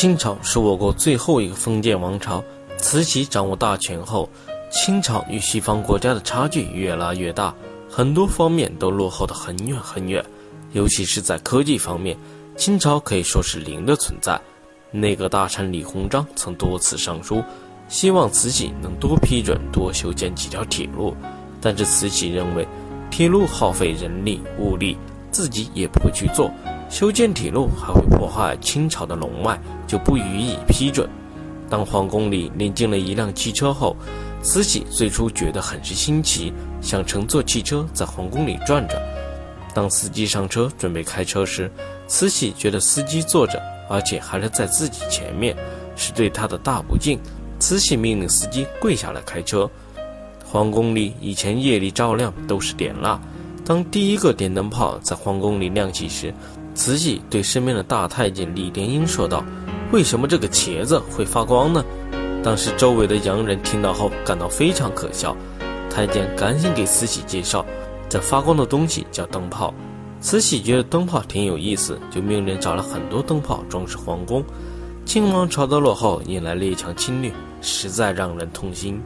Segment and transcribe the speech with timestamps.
[0.00, 2.40] 清朝是我国最后一个封建王朝，
[2.76, 4.30] 慈禧掌握大权后，
[4.70, 7.52] 清朝与西方国家的差距越拉越大，
[7.90, 10.24] 很多方面都落后的很远很远，
[10.70, 12.16] 尤其是在科技方面，
[12.56, 14.40] 清朝可以说是零的存在。
[14.92, 17.42] 内阁大臣李鸿章曾多次上书，
[17.88, 21.12] 希望慈禧能多批准多修建几条铁路，
[21.60, 22.64] 但是慈禧认为
[23.10, 24.96] 铁路耗费人力物力，
[25.32, 26.48] 自己也不会去做。
[26.88, 31.08] 修建铁路还会破坏清朝的龙脉，就不予以批准。
[31.68, 33.94] 当皇宫里领进了一辆汽车后，
[34.42, 39.00] 慈禧最初觉得很是新奇，想乘坐汽车在皇宫里转转。
[39.74, 41.70] 当司机上车准备开车时，
[42.06, 43.60] 慈禧觉得司机坐着，
[43.90, 45.54] 而且还是在自己前面，
[45.94, 47.18] 是对他的大不敬。
[47.60, 49.70] 慈禧命令司机跪下来开车。
[50.44, 53.20] 皇宫里以前夜里照亮都是点蜡，
[53.62, 56.32] 当第一个电灯泡在皇宫里亮起时，
[56.78, 59.44] 慈禧对身边的大太监李莲英说道
[59.90, 61.84] ：“为什么这个茄子会发光呢？”
[62.40, 65.36] 当时周围的洋人听到后感到非常可笑。
[65.90, 67.66] 太监赶紧给慈禧介绍，
[68.08, 69.74] 这发光的东西叫灯泡。
[70.20, 74.44] 慈禧觉得灯泡挺有意思，就命人找了很多灯泡装饰皇宫。
[75.04, 79.02] 清王朝的落后引来列强侵略，实在让人痛心。